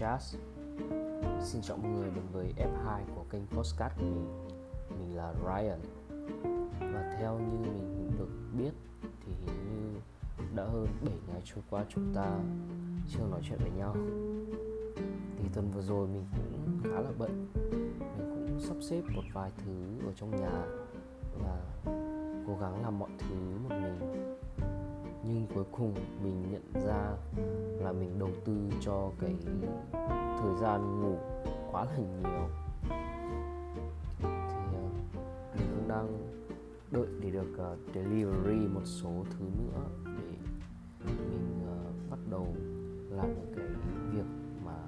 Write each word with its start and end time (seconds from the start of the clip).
Jazz. 0.00 0.36
Xin 1.40 1.62
chào 1.62 1.76
mọi 1.76 1.92
người 1.92 2.10
đến 2.14 2.24
với 2.32 2.54
F2 2.56 3.00
của 3.14 3.24
kênh 3.30 3.46
Postcard 3.46 3.94
của 3.96 4.02
mình. 4.02 4.48
Mình 4.90 5.16
là 5.16 5.34
Ryan. 5.44 5.80
Và 6.80 7.16
theo 7.18 7.38
như 7.38 7.58
mình 7.58 8.10
được 8.18 8.28
biết 8.58 8.70
thì 9.02 9.32
hình 9.46 9.64
như 9.70 10.00
đã 10.56 10.64
hơn 10.64 10.86
7 11.04 11.14
ngày 11.28 11.42
trôi 11.44 11.64
qua 11.70 11.84
chúng 11.88 12.14
ta 12.14 12.38
chưa 13.08 13.24
nói 13.30 13.40
chuyện 13.48 13.58
với 13.62 13.70
nhau. 13.70 13.96
Thì 15.38 15.48
tuần 15.54 15.70
vừa 15.74 15.82
rồi 15.82 16.06
mình 16.06 16.24
cũng 16.36 16.80
khá 16.82 17.00
là 17.00 17.10
bận. 17.18 17.46
Mình 18.18 18.48
cũng 18.48 18.60
sắp 18.60 18.76
xếp 18.80 19.02
một 19.14 19.24
vài 19.32 19.52
thứ 19.64 20.06
ở 20.06 20.12
trong 20.16 20.30
nhà 20.30 20.66
Và 21.42 21.62
cố 22.46 22.56
gắng 22.60 22.82
làm 22.82 22.98
mọi 22.98 23.10
thứ 23.18 23.36
một 23.62 23.76
mình 23.82 24.20
nhưng 25.24 25.46
cuối 25.54 25.64
cùng 25.72 25.94
mình 26.22 26.42
nhận 26.50 26.84
ra 26.84 27.16
là 27.80 27.92
mình 27.92 28.18
đầu 28.18 28.30
tư 28.44 28.70
cho 28.80 29.10
cái 29.20 29.36
thời 30.38 30.54
gian 30.60 31.00
ngủ 31.00 31.16
quá 31.72 31.84
là 31.84 31.98
nhiều. 31.98 32.48
Thì 34.20 34.76
uh, 34.76 34.92
mình 35.56 35.68
cũng 35.74 35.88
đang 35.88 36.08
đợi 36.90 37.06
để 37.20 37.30
được 37.30 37.72
uh, 37.72 37.94
delivery 37.94 38.66
một 38.66 38.84
số 38.84 39.10
thứ 39.30 39.44
nữa 39.58 39.82
để 40.04 40.36
mình 41.06 41.64
uh, 41.64 42.10
bắt 42.10 42.18
đầu 42.30 42.46
làm 43.10 43.26
những 43.34 43.52
cái 43.56 43.66
việc 44.12 44.26
mà 44.64 44.78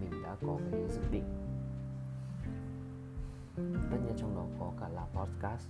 mình 0.00 0.22
đã 0.22 0.36
có 0.46 0.58
cái 0.70 0.88
dự 0.88 1.02
định. 1.12 1.24
Tất 3.90 3.96
nhiên 4.04 4.14
trong 4.16 4.36
đó 4.36 4.46
có 4.60 4.72
cả 4.80 4.88
là 4.88 5.06
podcast 5.14 5.68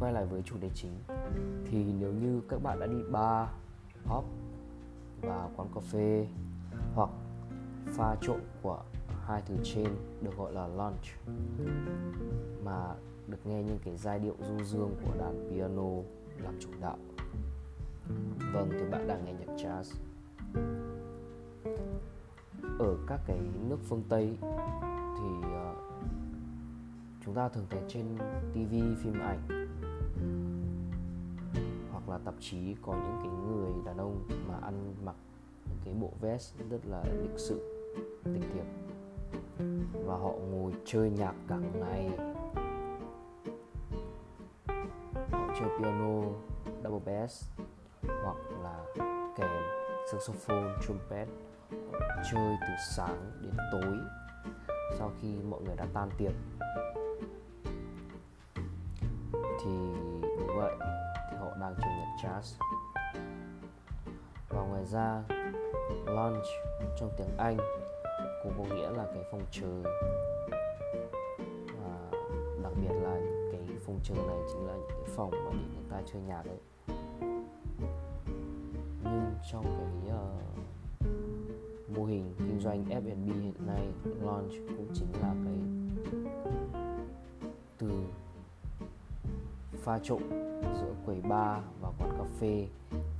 quay 0.00 0.12
lại 0.12 0.26
với 0.26 0.42
chủ 0.42 0.56
đề 0.60 0.70
chính. 0.74 0.92
Thì 1.64 1.84
nếu 2.00 2.12
như 2.12 2.40
các 2.48 2.62
bạn 2.62 2.80
đã 2.80 2.86
đi 2.86 3.02
bar, 3.10 3.48
pub 4.04 4.24
và 5.20 5.48
quán 5.56 5.68
cà 5.74 5.80
phê 5.80 6.26
hoặc 6.94 7.10
pha 7.86 8.16
trộn 8.20 8.40
của 8.62 8.82
hai 9.26 9.42
từ 9.48 9.56
trên 9.64 9.88
được 10.22 10.36
gọi 10.36 10.52
là 10.52 10.66
lunch 10.66 11.36
mà 12.64 12.94
được 13.28 13.38
nghe 13.44 13.62
những 13.62 13.78
cái 13.84 13.96
giai 13.96 14.18
điệu 14.18 14.34
du 14.48 14.64
dương 14.64 14.94
của 15.04 15.12
đàn 15.18 15.50
piano 15.50 15.90
làm 16.38 16.54
chủ 16.60 16.70
đạo. 16.80 16.96
Vâng 18.52 18.70
thì 18.70 18.84
bạn 18.90 19.08
đang 19.08 19.24
nghe 19.24 19.32
nhạc 19.32 19.54
jazz. 19.56 19.94
Ở 22.78 22.96
các 23.06 23.20
cái 23.26 23.38
nước 23.68 23.78
phương 23.88 24.02
tây 24.08 24.36
thì 25.18 25.48
uh, 25.48 25.76
chúng 27.24 27.34
ta 27.34 27.48
thường 27.48 27.66
thấy 27.70 27.80
trên 27.88 28.04
tv 28.52 29.02
phim 29.02 29.20
ảnh 29.20 29.68
là 32.10 32.18
tạp 32.24 32.34
chí 32.40 32.76
có 32.82 32.92
những 32.92 33.16
cái 33.22 33.28
người 33.28 33.72
đàn 33.84 33.96
ông 33.96 34.28
mà 34.48 34.54
ăn 34.62 34.94
mặc 35.04 35.14
những 35.66 35.78
cái 35.84 35.94
bộ 35.94 36.10
vest 36.20 36.54
rất 36.70 36.86
là 36.86 37.04
lịch 37.22 37.38
sự 37.38 37.86
lịch 38.24 38.44
thiệp. 38.54 38.64
Và 40.06 40.16
họ 40.16 40.32
ngồi 40.32 40.72
chơi 40.84 41.10
nhạc 41.10 41.34
cả 41.48 41.56
ngày. 41.56 42.10
Họ 45.30 45.54
chơi 45.60 45.68
piano, 45.78 46.22
double 46.84 47.12
bass, 47.20 47.50
hoặc 48.02 48.36
là 48.62 48.84
kèn 49.36 49.48
saxophone, 50.12 50.74
trumpet. 50.86 51.28
Họ 51.92 52.22
chơi 52.32 52.56
từ 52.60 52.74
sáng 52.96 53.32
đến 53.42 53.54
tối 53.72 53.96
sau 54.98 55.12
khi 55.20 55.36
mọi 55.50 55.60
người 55.62 55.76
đã 55.76 55.86
tan 55.94 56.10
tiệc. 56.18 56.32
Jazz 62.22 62.54
và 64.48 64.62
ngoài 64.62 64.84
ra 64.84 65.22
lounge 66.06 66.48
trong 66.96 67.10
tiếng 67.16 67.36
Anh 67.38 67.56
cũng 68.42 68.52
có 68.58 68.74
nghĩa 68.74 68.90
là 68.90 69.06
cái 69.14 69.24
phòng 69.30 69.42
chờ. 69.50 69.82
Và 71.82 72.18
đặc 72.62 72.72
biệt 72.76 72.94
là 73.02 73.20
cái 73.52 73.60
phòng 73.86 74.00
chờ 74.02 74.14
này 74.14 74.38
chính 74.52 74.66
là 74.66 74.72
những 74.72 74.88
cái 74.88 75.14
phòng 75.16 75.30
mà 75.30 75.50
để 75.52 75.64
người 75.74 75.84
ta 75.90 76.02
chơi 76.12 76.22
nhạc 76.22 76.42
đấy 76.46 76.58
nhưng 79.04 79.34
trong 79.52 79.64
cái 79.64 80.16
uh, 80.16 81.96
mô 81.96 82.04
hình 82.04 82.34
kinh 82.38 82.60
doanh 82.60 82.84
F&B 82.84 83.42
hiện 83.42 83.66
nay 83.66 83.88
launch 84.20 84.52
cũng 84.76 84.88
chính 84.94 85.12
là 85.22 85.34
cái 85.44 85.58
từ 87.78 87.90
pha 89.72 89.98
trộn 89.98 90.22
giữa 90.80 90.94
quầy 91.06 91.20
bar 91.20 91.62
phê 92.40 92.66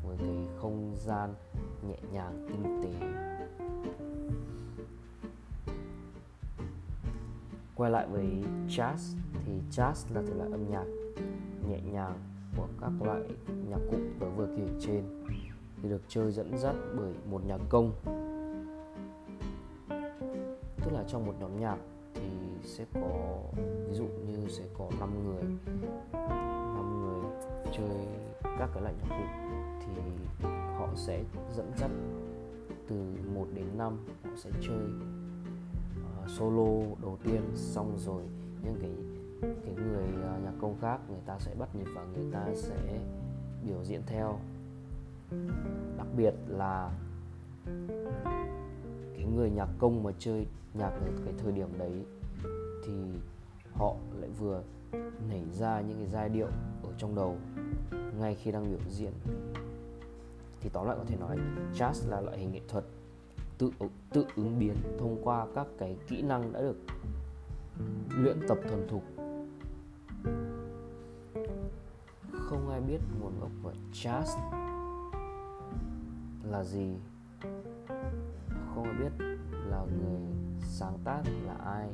với 0.05 0.17
cái 0.19 0.37
không 0.61 0.97
gian 0.97 1.35
nhẹ 1.89 1.97
nhàng, 2.13 2.47
tinh 2.49 2.83
tế. 2.83 3.07
Quay 7.75 7.91
lại 7.91 8.07
với 8.11 8.27
jazz, 8.69 9.17
thì 9.45 9.53
jazz 9.71 10.15
là 10.15 10.23
thể 10.27 10.35
loại 10.35 10.51
âm 10.51 10.71
nhạc 10.71 10.85
nhẹ 11.69 11.81
nhàng 11.93 12.19
của 12.57 12.67
các 12.81 12.93
loại 13.01 13.21
nhạc 13.69 13.81
cụ 13.91 13.97
tớ 14.21 14.27
vừa 14.37 14.49
kể 14.57 14.67
trên, 14.81 15.25
thì 15.83 15.89
được 15.89 16.03
chơi 16.09 16.33
dẫn 16.33 16.59
dắt 16.59 16.75
bởi 16.97 17.15
một 17.31 17.43
nhạc 17.47 17.61
công. 17.69 17.93
Tức 20.77 20.93
là 20.93 21.05
trong 21.09 21.27
một 21.27 21.35
nhóm 21.41 21.61
nhạc 21.61 21.79
thì 22.15 22.29
sẽ 22.65 22.85
có, 22.95 23.43
ví 23.89 23.95
dụ 23.95 24.05
như 24.05 24.49
sẽ 24.49 24.65
có 24.79 24.91
5 25.01 25.25
người 25.25 25.43
5 26.13 27.03
người 27.03 27.21
chơi 27.73 28.07
các 28.61 28.71
cái 28.75 28.83
loại 28.83 28.95
nhạc 29.03 29.09
cụ 29.09 29.25
thì 29.81 29.93
họ 30.79 30.89
sẽ 30.95 31.25
dẫn 31.57 31.73
dắt 31.77 31.91
từ 32.89 32.97
1 33.35 33.47
đến 33.55 33.67
5 33.79 33.99
họ 34.25 34.31
sẽ 34.37 34.51
chơi 34.61 34.89
uh, 36.25 36.31
solo 36.31 36.97
đầu 37.03 37.19
tiên 37.25 37.43
xong 37.55 37.97
rồi 37.99 38.23
những 38.65 38.77
cái 38.81 38.91
cái 39.43 39.75
người 39.75 40.05
uh, 40.05 40.45
nhạc 40.45 40.53
công 40.61 40.77
khác 40.81 41.01
người 41.09 41.21
ta 41.27 41.39
sẽ 41.39 41.55
bắt 41.59 41.69
nhịp 41.75 41.87
và 41.95 42.05
người 42.05 42.33
ta 42.33 42.47
sẽ 42.55 42.99
biểu 43.67 43.85
diễn 43.85 44.03
theo. 44.07 44.39
Đặc 45.97 46.07
biệt 46.17 46.35
là 46.49 46.91
cái 49.15 49.25
người 49.37 49.51
nhạc 49.51 49.69
công 49.79 50.03
mà 50.03 50.11
chơi 50.19 50.47
nhạc 50.75 50.91
ở 50.91 51.11
cái 51.25 51.35
thời 51.39 51.53
điểm 51.53 51.69
đấy 51.79 52.05
thì 52.87 52.93
họ 53.73 53.95
lại 54.21 54.31
vừa 54.39 54.63
nảy 55.29 55.45
ra 55.53 55.81
những 55.81 55.99
cái 55.99 56.09
giai 56.13 56.29
điệu 56.29 56.49
ở 56.83 56.93
trong 56.99 57.15
đầu 57.15 57.37
ngay 58.19 58.35
khi 58.35 58.53
đang 58.53 58.71
biểu 58.71 58.81
diễn. 58.89 59.13
Thì 60.61 60.71
tóm 60.73 60.87
lại 60.87 60.97
có 60.99 61.05
thể 61.07 61.17
nói, 61.17 61.39
jazz 61.75 62.11
là 62.11 62.21
loại 62.21 62.39
hình 62.39 62.53
nghệ 62.53 62.61
thuật 62.69 62.85
tự 63.59 63.71
tự 64.13 64.27
ứng 64.37 64.59
biến 64.59 64.75
thông 64.99 65.21
qua 65.25 65.47
các 65.55 65.67
cái 65.79 65.97
kỹ 66.09 66.23
năng 66.23 66.53
đã 66.53 66.61
được 66.61 66.77
luyện 68.09 68.41
tập 68.49 68.59
thuần 68.69 68.89
thục. 68.89 69.03
Không 72.33 72.69
ai 72.71 72.81
biết 72.81 72.99
nguồn 73.21 73.41
gốc 73.41 73.51
của 73.63 73.73
jazz 73.93 74.53
là 76.51 76.65
gì. 76.65 76.97
Không 78.75 78.85
ai 78.85 78.95
biết 78.99 79.25
là 79.67 79.85
người 79.99 80.21
sáng 80.61 80.99
tác 81.05 81.23
là 81.47 81.55
ai 81.55 81.89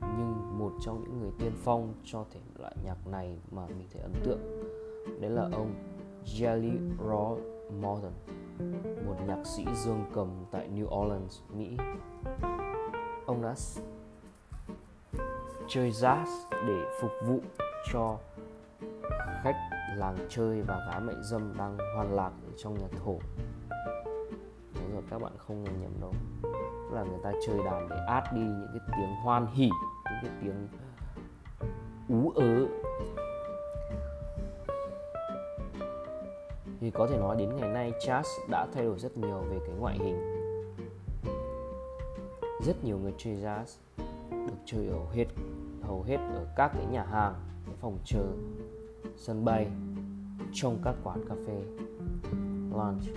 nhưng 0.00 0.58
một 0.58 0.72
trong 0.80 1.02
những 1.02 1.20
người 1.20 1.30
tiên 1.38 1.52
phong 1.64 1.94
cho 2.04 2.24
thể 2.30 2.40
loại 2.58 2.76
nhạc 2.84 3.06
này 3.06 3.38
mà 3.50 3.66
mình 3.66 3.88
thấy 3.92 4.02
ấn 4.02 4.12
tượng 4.24 4.40
đấy 5.20 5.30
là 5.30 5.48
ông 5.52 5.74
Jelly 6.24 6.78
Roll 6.98 7.40
Morton 7.80 8.12
một 9.06 9.16
nhạc 9.26 9.46
sĩ 9.46 9.64
dương 9.74 10.04
cầm 10.14 10.44
tại 10.50 10.68
New 10.74 11.02
Orleans, 11.02 11.40
Mỹ. 11.54 11.76
Ông 13.26 13.42
đã 13.42 13.54
chơi 15.68 15.90
jazz 15.90 16.26
để 16.50 16.84
phục 17.00 17.10
vụ 17.26 17.40
cho 17.92 18.18
khách 19.42 19.56
làng 19.96 20.16
chơi 20.28 20.62
và 20.62 20.86
gái 20.90 21.00
mại 21.00 21.14
dâm 21.22 21.56
đang 21.58 21.78
hoàn 21.96 22.14
lạc 22.14 22.32
ở 22.46 22.52
trong 22.56 22.78
nhà 22.78 22.86
thổ. 23.04 23.18
Đúng 24.74 24.92
rồi 24.92 25.02
các 25.10 25.18
bạn 25.22 25.32
không 25.38 25.64
nhầm 25.64 25.92
đâu 26.00 26.12
là 26.92 27.02
người 27.02 27.18
ta 27.22 27.32
chơi 27.46 27.58
đàn 27.64 27.88
để 27.88 27.96
át 28.06 28.32
đi 28.32 28.40
những 28.40 28.68
cái 28.72 28.96
tiếng 28.96 29.14
hoan 29.22 29.46
hỉ, 29.46 29.70
những 30.04 30.20
cái 30.22 30.30
tiếng 30.40 30.68
ú 32.08 32.30
ớ. 32.30 32.66
Thì 36.80 36.90
có 36.90 37.06
thể 37.06 37.18
nói 37.18 37.36
đến 37.36 37.56
ngày 37.56 37.68
nay 37.68 37.92
jazz 38.00 38.48
đã 38.50 38.66
thay 38.72 38.84
đổi 38.84 38.98
rất 38.98 39.16
nhiều 39.16 39.40
về 39.50 39.58
cái 39.66 39.76
ngoại 39.78 39.98
hình. 39.98 40.36
Rất 42.62 42.84
nhiều 42.84 42.98
người 42.98 43.14
chơi 43.18 43.36
jazz 43.36 43.78
được 44.30 44.58
chơi 44.64 44.88
ở 44.88 44.98
hết, 45.12 45.26
hầu 45.82 46.02
hết 46.02 46.16
ở 46.16 46.46
các 46.56 46.72
cái 46.74 46.86
nhà 46.86 47.04
hàng, 47.04 47.34
cái 47.66 47.74
phòng 47.80 47.98
chờ, 48.04 48.24
sân 49.16 49.44
bay, 49.44 49.66
trong 50.52 50.78
các 50.84 50.94
quán 51.04 51.24
cà 51.28 51.34
phê, 51.46 51.62
lounge. 52.72 53.12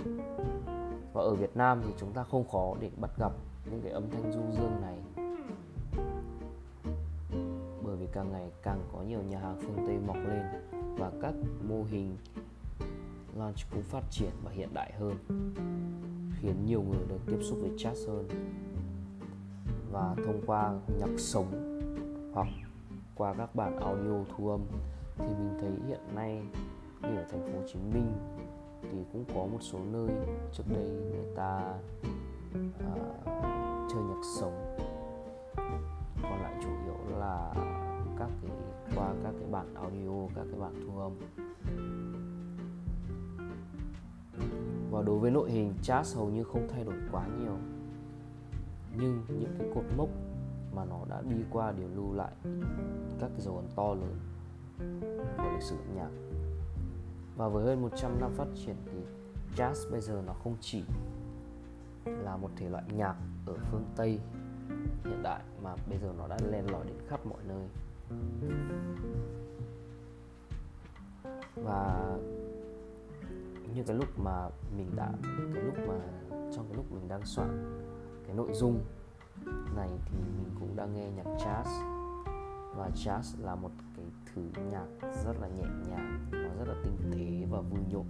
Và 1.13 1.21
ở 1.21 1.35
Việt 1.35 1.57
Nam 1.57 1.81
thì 1.85 1.93
chúng 1.97 2.11
ta 2.13 2.23
không 2.23 2.47
khó 2.47 2.73
để 2.79 2.89
bắt 3.01 3.11
gặp 3.19 3.31
những 3.73 3.81
cái 3.81 3.91
âm 3.91 4.09
thanh 4.09 4.31
du 4.31 4.41
dương 4.51 4.81
này. 4.81 4.97
Bởi 7.83 7.95
vì 7.95 8.07
càng 8.13 8.31
ngày 8.31 8.51
càng 8.63 8.79
có 8.93 9.01
nhiều 9.01 9.19
nhà 9.29 9.39
hàng 9.39 9.57
phương 9.61 9.85
Tây 9.87 9.97
mọc 10.07 10.15
lên 10.15 10.43
và 10.97 11.11
các 11.21 11.33
mô 11.67 11.83
hình 11.83 12.17
lounge 13.37 13.63
cũng 13.71 13.81
phát 13.81 14.03
triển 14.11 14.31
và 14.43 14.51
hiện 14.51 14.69
đại 14.73 14.93
hơn, 14.99 15.15
khiến 16.39 16.65
nhiều 16.65 16.81
người 16.81 17.05
được 17.09 17.19
tiếp 17.27 17.39
xúc 17.41 17.57
với 17.61 17.71
jazz 17.77 18.07
hơn. 18.07 18.27
Và 19.91 20.15
thông 20.25 20.41
qua 20.45 20.73
nhạc 20.99 21.09
sống 21.17 21.79
hoặc 22.33 22.47
qua 23.15 23.33
các 23.33 23.55
bản 23.55 23.79
audio 23.79 24.23
thu 24.37 24.49
âm 24.49 24.61
thì 25.17 25.25
mình 25.25 25.57
thấy 25.61 25.71
hiện 25.87 26.15
nay 26.15 26.41
như 27.01 27.17
ở 27.17 27.25
thành 27.31 27.41
phố 27.41 27.59
Hồ 27.59 27.67
Chí 27.73 27.79
Minh 27.93 28.11
thì 28.81 28.97
cũng 29.13 29.25
có 29.27 29.45
một 29.45 29.59
số 29.61 29.79
nơi 29.91 30.09
trước 30.53 30.63
đây 30.69 30.89
người 30.89 31.35
ta 31.35 31.73
uh, 32.53 33.89
chơi 33.93 34.03
nhạc 34.03 34.21
sống. 34.39 34.75
Còn 36.21 36.41
lại 36.41 36.55
chủ 36.63 36.69
yếu 36.85 37.17
là 37.17 37.53
các 38.19 38.29
cái 38.41 38.51
qua 38.95 39.13
các 39.23 39.33
cái 39.39 39.49
bản 39.51 39.73
audio 39.75 40.27
các 40.35 40.45
cái 40.51 40.59
bản 40.59 40.73
thu 40.85 40.99
âm. 40.99 41.11
Và 44.91 45.01
đối 45.01 45.19
với 45.19 45.31
nội 45.31 45.51
hình 45.51 45.73
jazz 45.83 46.17
hầu 46.17 46.29
như 46.29 46.43
không 46.43 46.67
thay 46.71 46.83
đổi 46.83 46.95
quá 47.11 47.27
nhiều. 47.39 47.57
Nhưng 48.97 49.21
những 49.27 49.55
cái 49.59 49.67
cột 49.75 49.85
mốc 49.97 50.09
mà 50.75 50.85
nó 50.85 50.99
đã 51.09 51.21
đi 51.21 51.37
qua 51.51 51.71
đều 51.71 51.87
lưu 51.95 52.13
lại 52.13 52.31
các 53.19 53.27
cái 53.27 53.41
dấu 53.41 53.55
ấn 53.55 53.65
to 53.75 53.93
lớn 53.93 54.19
của 55.37 55.51
lịch 55.53 55.61
sử 55.61 55.75
âm 55.75 55.95
nhạc. 55.95 56.09
Và 57.37 57.47
với 57.47 57.65
hơn 57.65 57.81
100 57.81 58.19
năm 58.19 58.31
phát 58.35 58.47
triển 58.65 58.75
thì 58.85 58.97
jazz 59.57 59.91
bây 59.91 60.01
giờ 60.01 60.23
nó 60.27 60.33
không 60.33 60.55
chỉ 60.61 60.83
là 62.05 62.37
một 62.37 62.49
thể 62.55 62.69
loại 62.69 62.83
nhạc 62.93 63.15
ở 63.45 63.53
phương 63.71 63.85
Tây 63.95 64.19
hiện 65.05 65.23
đại 65.23 65.41
mà 65.63 65.75
bây 65.89 65.97
giờ 65.97 66.13
nó 66.17 66.27
đã 66.27 66.37
len 66.51 66.71
lỏi 66.71 66.85
đến 66.85 66.95
khắp 67.07 67.25
mọi 67.25 67.43
nơi. 67.47 67.67
Và 71.55 72.11
như 73.75 73.83
cái 73.87 73.95
lúc 73.97 74.19
mà 74.19 74.49
mình 74.77 74.91
đã, 74.95 75.11
cái 75.53 75.63
lúc 75.63 75.75
mà, 75.87 75.95
trong 76.29 76.65
cái 76.67 76.75
lúc 76.75 76.91
mình 76.91 77.07
đang 77.07 77.25
soạn 77.25 77.79
cái 78.25 78.35
nội 78.35 78.49
dung 78.53 78.83
này 79.75 79.89
thì 80.05 80.17
mình 80.17 80.55
cũng 80.59 80.75
đang 80.75 80.95
nghe 80.95 81.09
nhạc 81.11 81.25
jazz. 81.25 81.93
Và 82.75 82.89
jazz 82.95 83.45
là 83.45 83.55
một 83.55 83.71
cái 83.95 84.05
thứ 84.33 84.41
nhạc 84.71 84.85
rất 85.25 85.33
là 85.41 85.47
nhẹ 85.47 85.65
nhàng, 85.89 86.25
nó 86.31 86.65
rất 86.65 86.73
là 86.73 86.75
tinh 86.83 86.97
tế 87.11 87.47
và 87.51 87.61
vui 87.61 87.79
nhộn 87.89 88.05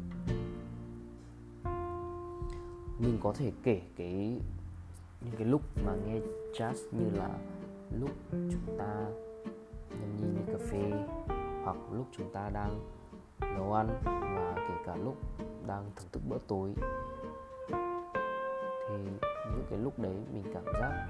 mình 3.04 3.18
có 3.24 3.34
thể 3.38 3.52
kể 3.64 3.82
cái, 3.98 4.40
những 5.22 5.36
cái 5.38 5.48
lúc 5.48 5.62
mà 5.86 5.92
nghe 6.06 6.20
jazz 6.54 6.76
như 6.92 7.18
là 7.18 7.30
lúc 8.00 8.10
chúng 8.32 8.78
ta 8.80 9.06
nhâm 9.90 10.18
nhi 10.18 10.24
ly 10.24 10.54
cà 10.54 10.58
phê, 10.72 10.92
hoặc 11.64 11.78
lúc 11.92 12.08
chúng 12.18 12.34
ta 12.34 12.50
đang 12.50 12.80
nấu 13.40 13.74
ăn, 13.74 13.88
và 14.06 14.56
kể 14.68 14.74
cả 14.86 14.96
lúc 14.96 15.16
đang 15.68 15.92
thưởng 15.96 16.08
thức 16.12 16.22
bữa 16.30 16.38
tối. 16.48 16.74
Thì 18.90 18.96
những 19.46 19.66
cái 19.70 19.80
lúc 19.80 20.00
đấy 20.00 20.16
mình 20.34 20.44
cảm 20.54 20.64
giác 20.74 21.08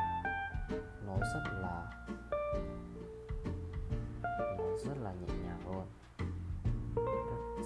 nó 1.07 1.13
rất 1.33 1.43
là, 1.61 1.91
nó 4.57 4.77
rất 4.85 4.97
là 5.01 5.13
nhẹ 5.13 5.33
nhàng 5.45 5.59
luôn 5.65 5.85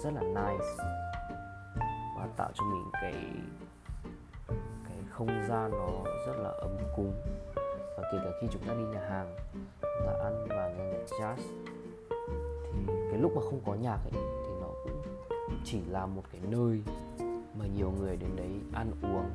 rất 0.02 0.10
là 0.14 0.22
nice. 0.22 0.66
Và 2.16 2.28
tạo 2.36 2.50
cho 2.54 2.64
mình 2.64 2.84
cái 2.92 3.12
cái 3.12 3.67
không 5.18 5.42
gian 5.48 5.70
nó 5.70 5.88
rất 6.26 6.36
là 6.36 6.50
ấm 6.50 6.76
cúng. 6.96 7.12
Và 7.96 8.08
kể 8.12 8.18
cả 8.24 8.30
khi 8.40 8.46
chúng 8.50 8.62
ta 8.62 8.74
đi 8.74 8.82
nhà 8.82 9.00
hàng, 9.08 9.36
chúng 9.80 10.06
ta 10.06 10.12
ăn 10.22 10.46
và 10.48 10.74
nghe 10.78 10.84
nhạc 10.84 11.04
jazz, 11.18 11.36
thì 12.72 12.92
cái 13.10 13.20
lúc 13.20 13.32
mà 13.36 13.42
không 13.42 13.60
có 13.66 13.74
nhạc 13.74 13.98
ấy, 14.04 14.12
thì 14.12 14.50
nó 14.60 14.68
cũng 14.84 15.02
chỉ 15.64 15.80
là 15.88 16.06
một 16.06 16.22
cái 16.32 16.40
nơi 16.48 16.82
mà 17.58 17.66
nhiều 17.66 17.92
người 17.98 18.16
đến 18.16 18.30
đấy 18.36 18.50
ăn 18.72 18.90
uống. 19.02 19.30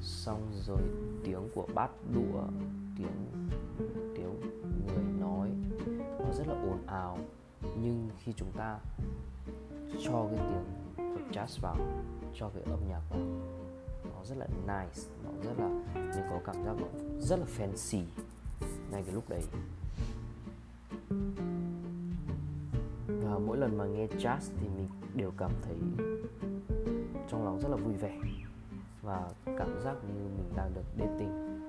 Xong 0.00 0.40
rồi 0.66 0.82
tiếng 1.24 1.48
của 1.54 1.66
bát 1.74 1.90
đũa, 2.14 2.42
tiếng 2.98 3.50
tiếng 4.16 4.40
người 4.86 5.04
nói, 5.20 5.48
nó 6.18 6.32
rất 6.32 6.48
là 6.48 6.54
ồn 6.54 6.78
ào. 6.86 7.18
Nhưng 7.62 8.08
khi 8.18 8.32
chúng 8.36 8.52
ta 8.56 8.78
cho 10.04 10.28
cái 10.30 10.38
tiếng 10.48 10.64
của 10.96 11.22
jazz 11.32 11.60
vào, 11.62 11.76
cho 12.34 12.50
cái 12.54 12.62
âm 12.62 12.78
nhạc 12.88 13.00
vào 13.10 13.20
nó 14.24 14.28
rất 14.28 14.38
là 14.38 14.46
nice, 14.46 15.02
nó 15.24 15.30
rất 15.44 15.58
là, 15.58 15.68
mình 15.94 16.24
có 16.30 16.40
cảm 16.44 16.64
giác 16.64 16.76
nó 16.80 16.86
rất 17.20 17.38
là 17.38 17.46
fancy 17.58 18.02
ngay 18.90 19.02
cái 19.02 19.14
lúc 19.14 19.28
đấy. 19.28 19.42
Và 23.06 23.38
mỗi 23.38 23.56
lần 23.56 23.78
mà 23.78 23.84
nghe 23.84 24.06
jazz 24.06 24.38
thì 24.60 24.68
mình 24.68 24.88
đều 25.14 25.32
cảm 25.38 25.50
thấy 25.62 25.76
trong 27.28 27.44
lòng 27.44 27.60
rất 27.60 27.68
là 27.68 27.76
vui 27.76 27.94
vẻ 27.94 28.18
và 29.02 29.30
cảm 29.44 29.80
giác 29.84 29.94
như 30.08 30.14
mình 30.14 30.52
đang 30.56 30.74
được 30.74 30.84
dating. 30.98 31.60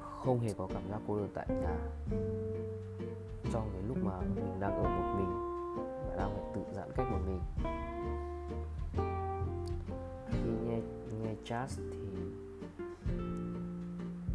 Không 0.00 0.40
hề 0.40 0.54
có 0.58 0.68
cảm 0.74 0.82
giác 0.90 1.00
cô 1.06 1.16
đơn 1.16 1.28
tại 1.34 1.46
nhà. 1.48 1.76
Trong 3.52 3.70
cái 3.72 3.82
lúc 3.88 3.96
mà 4.04 4.20
mình 4.20 4.60
đang 4.60 4.72
ở 4.72 4.88
một 4.88 5.14
mình 5.18 5.32
và 6.08 6.16
đang 6.16 6.34
phải 6.34 6.44
tự 6.54 6.60
giãn 6.74 6.88
cách 6.96 7.06
một 7.10 7.20
mình. 7.26 7.40
Jazz 11.44 11.80
thì 11.92 11.98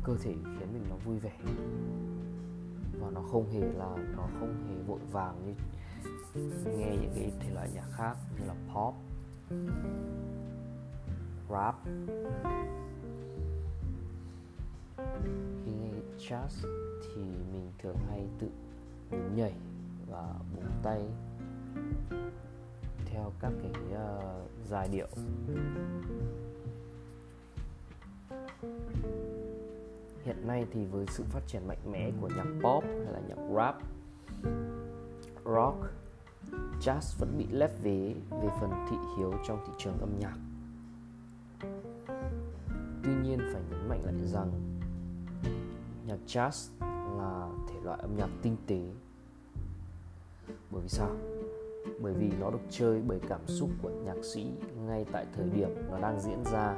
cơ 0.03 0.15
thể 0.17 0.33
khiến 0.33 0.73
mình 0.73 0.83
nó 0.89 0.95
vui 0.95 1.19
vẻ. 1.19 1.37
Và 2.99 3.09
nó 3.13 3.21
không 3.21 3.49
hề 3.51 3.61
là 3.61 3.95
nó 4.15 4.27
không 4.39 4.67
hề 4.67 4.83
vội 4.87 4.99
vàng 5.11 5.45
như 5.45 5.53
nghe 6.65 6.97
những 7.01 7.11
cái 7.15 7.31
thể 7.39 7.53
loại 7.53 7.69
nhạc 7.75 7.87
khác 7.91 8.15
như 8.39 8.45
là 8.45 8.55
pop 8.73 8.93
rap. 11.49 11.75
Khi 15.65 15.71
nghe 15.71 15.91
jazz 16.17 16.67
thì 17.01 17.21
mình 17.53 17.71
thường 17.79 17.97
hay 18.09 18.27
tự 18.39 18.47
nhún 19.11 19.35
nhảy 19.35 19.53
và 20.09 20.33
búng 20.55 20.71
tay 20.83 21.01
theo 23.05 23.33
các 23.39 23.51
cái 23.63 23.71
uh, 23.71 24.49
giai 24.65 24.87
điệu. 24.87 25.07
Hiện 30.23 30.47
nay 30.47 30.65
thì 30.71 30.85
với 30.85 31.05
sự 31.09 31.23
phát 31.29 31.47
triển 31.47 31.67
mạnh 31.67 31.91
mẽ 31.91 32.11
của 32.21 32.29
nhạc 32.35 32.45
pop 32.63 32.83
hay 32.83 33.13
là 33.13 33.19
nhạc 33.27 33.37
rap, 33.55 33.75
rock, 35.45 35.77
jazz 36.81 37.19
vẫn 37.19 37.37
bị 37.37 37.47
lép 37.51 37.83
vế 37.83 38.15
về 38.29 38.49
phần 38.61 38.71
thị 38.89 38.97
hiếu 39.17 39.33
trong 39.47 39.63
thị 39.67 39.73
trường 39.77 39.97
âm 39.99 40.19
nhạc. 40.19 40.37
Tuy 43.03 43.13
nhiên 43.23 43.39
phải 43.53 43.61
nhấn 43.69 43.89
mạnh 43.89 44.01
lại 44.03 44.13
rằng 44.25 44.51
nhạc 46.07 46.19
jazz 46.27 46.69
là 47.17 47.49
thể 47.69 47.79
loại 47.83 47.99
âm 48.01 48.15
nhạc 48.15 48.29
tinh 48.41 48.55
tế. 48.67 48.81
Bởi 50.71 50.81
vì 50.81 50.89
sao? 50.89 51.09
Bởi 52.01 52.13
vì 52.13 52.31
nó 52.39 52.49
được 52.51 52.61
chơi 52.69 53.01
bởi 53.07 53.19
cảm 53.29 53.47
xúc 53.47 53.69
của 53.81 53.89
nhạc 53.89 54.17
sĩ 54.23 54.51
ngay 54.85 55.05
tại 55.11 55.25
thời 55.35 55.49
điểm 55.49 55.69
nó 55.91 55.99
đang 55.99 56.19
diễn 56.19 56.43
ra 56.43 56.75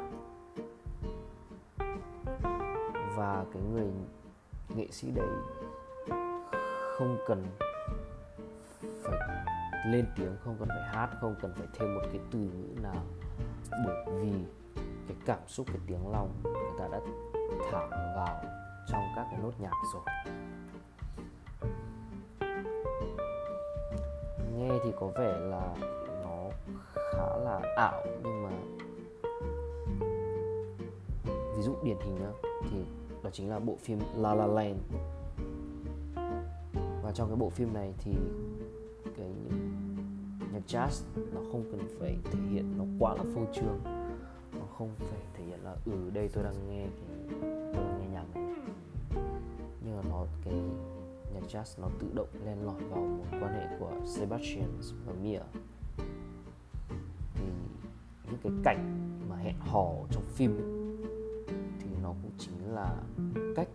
và 3.21 3.45
cái 3.53 3.61
người 3.73 3.87
nghệ 4.75 4.87
sĩ 4.91 5.11
đấy 5.11 5.27
không 6.97 7.17
cần 7.27 7.43
phải 9.03 9.19
lên 9.85 10.05
tiếng, 10.15 10.37
không 10.43 10.55
cần 10.59 10.67
phải 10.67 10.95
hát, 10.95 11.09
không 11.21 11.35
cần 11.41 11.53
phải 11.57 11.67
thêm 11.73 11.95
một 11.95 12.01
cái 12.03 12.21
từ 12.31 12.39
ngữ 12.39 12.81
nào. 12.83 13.03
Bởi 13.85 14.05
vì 14.05 14.31
cái 15.07 15.17
cảm 15.25 15.39
xúc, 15.47 15.67
cái 15.67 15.77
tiếng 15.87 16.11
lòng 16.11 16.29
người 16.43 16.79
ta 16.79 16.87
đã 16.91 16.99
thả 17.71 17.87
vào 18.15 18.43
trong 18.87 19.03
các 19.15 19.27
cái 19.31 19.39
nốt 19.43 19.51
nhạc 19.59 19.73
rồi. 19.93 20.03
Nghe 24.57 24.79
thì 24.83 24.91
có 24.99 25.07
vẻ 25.07 25.37
là 25.39 25.75
nó 26.23 26.49
khá 26.93 27.37
là 27.37 27.61
ảo, 27.75 28.03
nhưng 28.23 28.43
mà 28.43 28.51
ví 31.55 31.61
dụ 31.61 31.75
điển 31.83 31.97
hình 31.99 32.15
nhá 32.15 32.50
đó 33.23 33.29
chính 33.33 33.49
là 33.49 33.59
bộ 33.59 33.75
phim 33.75 33.99
La 34.15 34.33
La 34.33 34.47
Land. 34.47 34.79
Và 37.03 37.11
trong 37.13 37.27
cái 37.27 37.35
bộ 37.35 37.49
phim 37.49 37.73
này 37.73 37.93
thì 37.97 38.11
cái 39.17 39.33
nhạc 40.53 40.61
jazz 40.67 41.03
nó 41.33 41.41
không 41.51 41.63
cần 41.71 41.79
phải 41.99 42.17
thể 42.31 42.39
hiện 42.51 42.77
nó 42.77 42.83
quá 42.99 43.15
là 43.15 43.23
phô 43.35 43.41
trương. 43.53 43.79
Nó 44.51 44.65
không 44.77 44.89
phải 44.97 45.19
thể 45.33 45.43
hiện 45.45 45.59
là 45.63 45.75
ừ 45.85 46.09
đây 46.13 46.29
tôi 46.33 46.43
đang 46.43 46.69
nghe 46.69 46.85
cái 46.85 47.39
tôi 47.73 47.83
đang 47.83 47.99
nghe 47.99 48.07
nhạc 48.13 48.35
này. 48.35 48.55
Nhưng 49.85 49.97
mà 49.97 50.03
nó 50.09 50.25
cái 50.45 50.53
nhạc 51.33 51.43
jazz 51.47 51.81
nó 51.81 51.89
tự 51.99 52.07
động 52.13 52.27
len 52.45 52.65
lỏi 52.65 52.81
vào 52.89 53.01
một 53.01 53.25
quan 53.31 53.53
hệ 53.53 53.77
của 53.79 53.91
Sebastian 54.05 54.69
và 55.05 55.13
Mia. 55.23 55.39
Thì 57.35 57.43
những 58.25 58.39
cái 58.43 58.51
cảnh 58.63 59.09
mà 59.29 59.35
hẹn 59.35 59.55
hò 59.59 59.87
trong 60.11 60.23
phim 60.27 60.57
ấy, 60.57 60.80
nó 62.11 62.17
cũng 62.21 62.31
chính 62.37 62.73
là 62.73 62.95
cách 63.55 63.67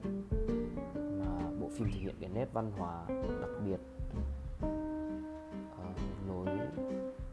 mà 0.94 1.50
bộ 1.60 1.68
phim 1.68 1.88
thể 1.92 1.98
hiện 1.98 2.14
cái 2.20 2.30
nét 2.34 2.48
văn 2.52 2.72
hóa 2.78 3.06
đặc 3.40 3.50
biệt 3.64 3.80
uh, 5.76 5.96
lối 6.28 6.46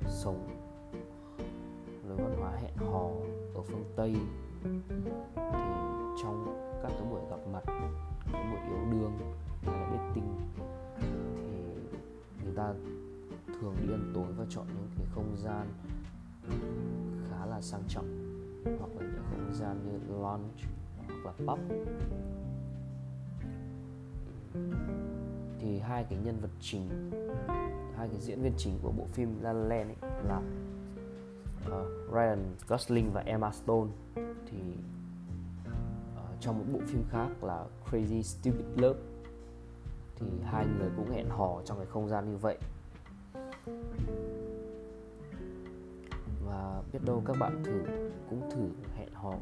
sống 0.08 0.48
lối 2.08 2.18
văn 2.18 2.36
hóa 2.40 2.52
hẹn 2.52 2.78
hò 2.78 3.10
ở 3.56 3.62
phương 3.62 3.84
tây. 3.96 4.16
Thì 5.36 5.52
trong 6.24 6.46
các 6.84 6.92
cái 6.92 7.08
buổi 7.10 7.22
gặp 7.30 7.40
mặt 7.54 7.64
cái 8.32 8.44
buổi 8.52 8.60
yêu 8.68 8.92
đương 8.92 9.14
hay 9.62 9.80
là 9.80 9.90
dating 9.92 10.36
thì 11.38 11.48
người 12.44 12.56
ta 12.56 12.74
thường 13.48 13.76
đi 13.82 13.94
ăn 13.94 14.12
tối 14.16 14.28
và 14.38 14.46
chọn 14.50 14.66
những 14.68 14.90
cái 14.98 15.06
không 15.16 15.36
gian 15.38 15.68
khá 17.30 17.46
là 17.46 17.62
sang 17.62 17.84
trọng 17.88 18.06
hoặc 18.66 18.90
là 18.96 19.02
những 19.02 19.24
không 19.30 19.54
gian 19.54 19.78
như 19.86 20.14
lounge 20.14 20.83
hoặc 21.08 21.26
là 21.26 21.32
pop 21.48 21.60
thì 25.60 25.80
hai 25.80 26.06
cái 26.10 26.20
nhân 26.24 26.38
vật 26.42 26.52
chính 26.60 27.12
hai 27.98 28.08
cái 28.08 28.22
diễn 28.22 28.42
viên 28.42 28.54
chính 28.58 28.80
của 28.82 28.92
bộ 28.92 29.06
phim 29.12 29.42
La 29.42 29.54
La 29.54 29.64
Land 29.64 29.90
ấy 29.90 30.12
là 30.28 30.42
uh, 31.68 32.14
Ryan 32.14 32.56
Gosling 32.68 33.12
và 33.14 33.22
Emma 33.22 33.52
Stone. 33.52 33.90
Thì 34.16 34.58
uh, 35.68 36.40
trong 36.40 36.58
một 36.60 36.66
bộ 36.74 36.80
phim 36.88 37.04
khác 37.10 37.44
là 37.44 37.66
Crazy 37.92 38.22
Stupid 38.22 38.66
Love. 38.76 39.00
Thì 40.16 40.26
hai 40.44 40.66
người 40.66 40.90
cũng 40.96 41.12
hẹn 41.12 41.30
hò 41.30 41.62
trong 41.66 41.78
cái 41.78 41.88
không 41.88 42.10
gian 42.10 42.32
như 42.32 42.38
vậy. 42.38 42.58
Và 46.46 46.82
biết 46.94 47.00
đâu 47.06 47.24
các 47.26 47.38
bạn 47.40 47.64
thử 47.64 47.84
cũng 48.30 48.50
thử 48.52 48.70
hẹn 48.96 49.10
hò 49.14 49.34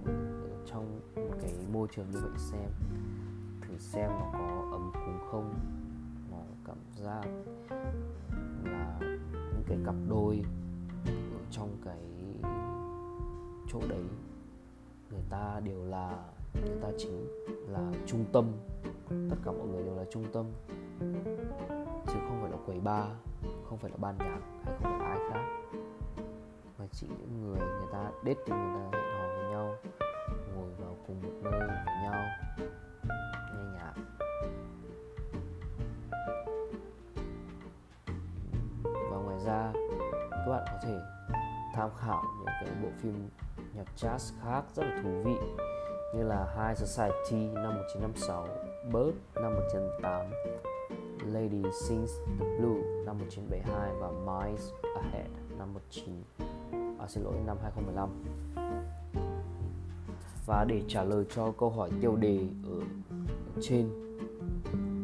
trong 0.65 0.99
một 1.15 1.35
cái 1.41 1.53
môi 1.73 1.87
trường 1.95 2.11
như 2.11 2.19
vậy 2.21 2.31
xem, 2.37 2.69
thử 3.61 3.77
xem 3.77 4.09
nó 4.09 4.29
có 4.33 4.69
ấm 4.71 4.91
cúng 4.93 5.19
không, 5.31 5.53
nó 6.31 6.37
cảm 6.65 6.77
giác 6.95 7.25
là 8.63 8.99
những 9.33 9.63
cái 9.67 9.77
cặp 9.85 9.95
đôi 10.09 10.43
ở 11.07 11.39
trong 11.51 11.69
cái 11.85 11.99
chỗ 13.67 13.79
đấy, 13.89 14.03
người 15.11 15.23
ta 15.29 15.59
đều 15.63 15.85
là, 15.85 16.25
người 16.53 16.77
ta 16.81 16.87
chính 16.97 17.27
là 17.67 17.91
trung 18.05 18.25
tâm, 18.31 18.45
tất 19.09 19.35
cả 19.45 19.51
mọi 19.51 19.67
người 19.67 19.83
đều 19.83 19.95
là 19.95 20.05
trung 20.11 20.25
tâm. 20.33 20.45
Chứ 22.07 22.19
không 22.27 22.39
phải 22.41 22.51
là 22.51 22.57
quầy 22.65 22.79
bar, 22.79 23.07
không 23.69 23.77
phải 23.77 23.91
là 23.91 23.97
ban 23.97 24.17
nhạc, 24.17 24.39
hay 24.63 24.77
không 24.83 24.99
phải 24.99 25.07
ai 25.07 25.19
khác. 25.29 25.45
Mà 26.79 26.85
chỉ 26.91 27.07
những 27.07 27.41
người 27.41 27.59
người 27.59 27.87
ta 27.91 28.11
dating 28.25 28.55
người 28.55 28.91
ta 28.91 29.10
cùng 31.21 31.43
một 31.43 31.49
nơi 31.51 31.69
với 31.85 31.95
nhau. 32.03 32.23
Nghe 33.53 33.63
nhạc. 33.73 33.93
Và 38.83 39.17
ngoài 39.17 39.39
ra 39.45 39.73
các 40.31 40.47
bạn 40.47 40.63
có 40.71 40.79
thể 40.83 40.99
tham 41.73 41.89
khảo 41.99 42.23
những 42.37 42.45
cái 42.61 42.69
bộ 42.83 42.89
phim 43.01 43.29
nhạc 43.75 43.87
jazz 43.97 44.33
khác 44.43 44.63
rất 44.75 44.83
là 44.83 45.01
thú 45.03 45.09
vị 45.23 45.35
như 46.15 46.23
là 46.23 46.45
High 46.57 46.77
Society 46.77 47.47
năm 47.53 47.75
1956, 47.75 48.47
Bird 48.85 49.17
năm 49.35 49.53
1958, 49.53 50.25
Lady 51.33 51.71
Sings 51.87 52.11
the 52.39 52.45
Blue 52.59 52.81
năm 53.05 53.17
1972 53.17 53.91
và 53.99 54.11
Miles 54.11 54.71
Ahead 54.95 55.27
năm 55.57 55.73
19 55.73 56.23
à, 56.99 57.07
xin 57.07 57.23
lỗi 57.23 57.33
năm 57.45 57.57
2015 57.63 58.09
và 60.51 60.65
để 60.67 60.81
trả 60.87 61.03
lời 61.03 61.25
cho 61.35 61.51
câu 61.51 61.69
hỏi 61.69 61.89
tiêu 62.01 62.15
đề 62.15 62.47
ở, 62.63 62.79
trên 63.61 63.89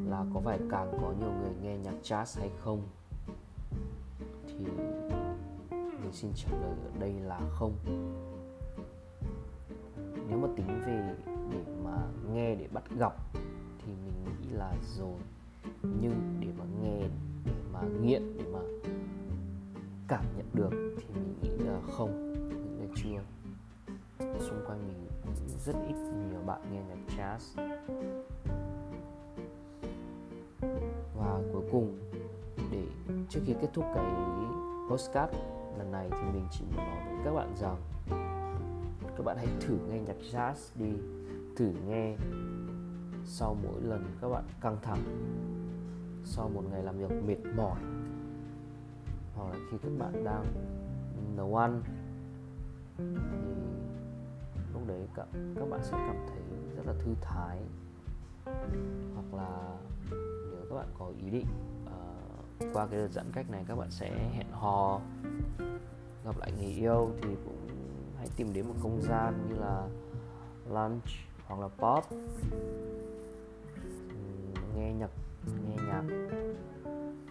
là 0.10 0.25
có 0.34 0.39
phải 0.39 0.60
càng 0.72 0.98
có 1.01 1.13
nhiều 1.20 1.32
người 1.42 1.51
nghe 1.62 1.77
nhạc 1.77 1.94
jazz 2.04 2.39
hay 2.39 2.50
không? 2.60 2.82
Thì 4.48 4.66
mình 5.72 6.12
xin 6.12 6.32
trả 6.36 6.51
lời 6.51 6.75
ở 6.84 7.00
đây 7.00 7.13
là 7.13 7.39
không. 7.50 7.74
Nếu 10.30 10.38
mà 10.38 10.48
tính 10.56 10.82
về 10.86 11.16
để 11.51 11.74
mà 11.84 12.08
nghe 12.34 12.56
để 12.56 12.68
bắt 12.74 12.84
gặp 13.00 13.13
thì 13.86 13.94
mình 14.06 14.36
nghĩ 14.42 14.50
là 14.50 14.74
rồi. 14.98 15.20
Nhưng 15.84 16.38
để 16.39 16.48
mà 16.58 16.66
nghe 16.82 17.00
để 17.46 17.54
mà 17.74 17.82
nghiện 18.01 18.38
để 18.38 18.44
mà 18.54 18.60
cảm 20.08 20.25
nhận 20.38 20.46
được 20.54 20.96
thì 20.98 21.06
mình 21.13 21.36
nghĩ 21.42 21.50
là 21.50 21.82
không. 21.92 22.34
Nghĩ 22.34 22.88
là 22.88 22.94
chưa? 22.96 23.22
Xung 24.20 24.66
quanh 24.68 24.88
mình 24.88 25.08
rất 25.65 25.75
ít 25.88 25.96
nhiều 26.29 26.41
bạn 26.46 26.62
nghe 26.72 26.82
nhạc 26.89 27.15
jazz. 27.17 27.67
Và 31.17 31.41
cuối 31.53 31.63
cùng, 31.72 31.98
để 32.72 32.84
trước 33.29 33.39
khi 33.46 33.56
kết 33.62 33.70
thúc 33.74 33.86
cái 33.96 34.06
postcard 34.89 35.34
lần 35.77 35.91
này 35.91 36.10
thì 36.12 36.24
mình 36.34 36.48
chỉ 36.51 36.65
muốn 36.65 36.86
nói 36.86 37.06
với 37.06 37.25
các 37.25 37.32
bạn 37.32 37.53
rằng 37.56 37.77
các 39.17 39.24
bạn 39.25 39.38
hãy 39.38 39.48
thử 39.60 39.77
nghe 39.89 40.00
nhạc 40.00 40.17
jazz 40.32 40.53
đi. 40.75 40.94
Thử 41.56 41.74
nghe 41.88 42.15
sau 43.25 43.56
mỗi 43.63 43.82
lần 43.82 44.06
các 44.22 44.29
bạn 44.29 44.44
căng 44.62 44.77
thẳng, 44.82 45.03
sau 46.25 46.50
một 46.50 46.63
ngày 46.72 46.84
làm 46.84 46.98
việc 46.98 47.24
mệt 47.27 47.56
mỏi, 47.56 47.79
hoặc 49.36 49.50
là 49.50 49.56
khi 49.72 49.77
các 49.84 49.91
bạn 50.00 50.24
đang 50.24 50.46
nấu 51.36 51.56
ăn, 51.56 51.82
thì 52.98 53.03
lúc 54.77 54.88
đấy 54.88 55.07
các, 55.15 55.27
các 55.60 55.69
bạn 55.69 55.79
sẽ 55.84 55.91
cảm 55.91 56.15
thấy 56.27 56.41
rất 56.75 56.84
là 56.86 56.93
thư 57.00 57.15
thái. 57.22 57.60
Hoặc 59.15 59.34
là 59.34 59.77
nếu 60.51 60.65
các 60.69 60.75
bạn 60.75 60.88
có 61.00 61.12
ý 61.17 61.29
định 61.29 61.48
uh, 61.86 62.74
qua 62.74 62.88
cái 62.88 63.00
đợt 63.00 63.07
giãn 63.12 63.31
cách 63.34 63.50
này 63.50 63.65
các 63.67 63.75
bạn 63.75 63.91
sẽ 63.91 64.29
hẹn 64.34 64.48
hò 64.51 65.01
gặp 66.25 66.38
lại 66.38 66.51
người 66.57 66.72
yêu 66.72 67.12
thì 67.22 67.29
cũng 67.46 67.67
hãy 68.17 68.27
tìm 68.36 68.53
đến 68.53 68.67
một 68.67 68.74
không 68.81 69.01
gian 69.01 69.48
như 69.50 69.55
là 69.55 69.88
lunch 70.69 71.07
hoặc 71.48 71.60
là 71.60 71.67
pop 71.67 72.03
nghe 74.75 74.93
nhạc 74.93 75.12
nghe 75.67 75.75
nhạc 75.88 76.03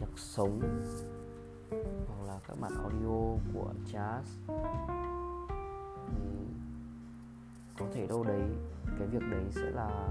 nhạc 0.00 0.10
sống 0.16 0.60
hoặc 2.08 2.26
là 2.26 2.40
các 2.48 2.56
bản 2.60 2.72
audio 2.82 3.38
của 3.54 3.72
jazz 3.92 4.22
có 7.78 7.86
thể 7.94 8.06
đâu 8.06 8.24
đấy, 8.24 8.42
cái 8.98 9.08
việc 9.08 9.22
đấy 9.30 9.44
sẽ 9.50 9.70
là 9.70 10.08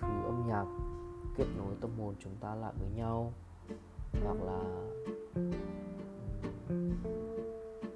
thứ 0.00 0.08
âm 0.24 0.44
nhạc 0.48 0.64
kết 1.36 1.46
nối 1.56 1.74
tâm 1.80 1.90
hồn 1.98 2.14
chúng 2.20 2.36
ta 2.40 2.54
lại 2.54 2.72
với 2.80 2.88
nhau, 2.96 3.32
hoặc 4.24 4.36
là, 4.42 4.60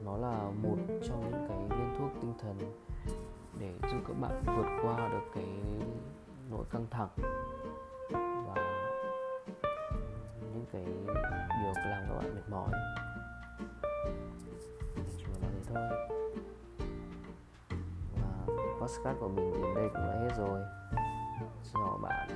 nó 0.05 0.17
là 0.17 0.50
một 0.62 0.76
trong 1.09 1.31
những 1.31 1.47
cái 1.49 1.79
viên 1.79 1.95
thuốc 1.99 2.11
tinh 2.21 2.35
thần 2.41 2.59
để 3.59 3.75
giúp 3.91 3.99
các 4.09 4.14
bạn 4.21 4.43
vượt 4.47 4.67
qua 4.83 5.09
được 5.09 5.25
cái 5.35 5.49
nỗi 6.50 6.64
căng 6.71 6.87
thẳng 6.91 7.09
và 8.47 8.55
những 10.41 10.64
cái 10.73 10.85
điều 10.85 11.73
làm 11.91 12.03
các 12.09 12.14
bạn 12.14 12.35
mệt 12.35 12.49
mỏi. 12.50 12.71
Chỉ 15.17 15.25
muốn 15.26 15.41
nói 15.43 15.50
thế 15.55 15.61
thôi 15.75 15.83
podcast 18.81 19.19
của 19.21 19.28
mình 19.28 19.52
đến 19.52 19.75
đây 19.75 19.88
cũng 19.88 20.02
đã 20.07 20.14
hết 20.21 20.31
rồi. 20.38 20.61
Xin 21.62 21.73
chào 21.75 21.99
bạn, 22.02 22.28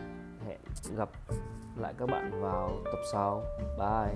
hẹn 0.47 0.59
gặp 0.97 1.09
lại 1.77 1.95
các 1.99 2.09
bạn 2.11 2.43
vào 2.43 2.71
tập 2.85 3.01
sau 3.13 3.45
bye. 3.79 4.15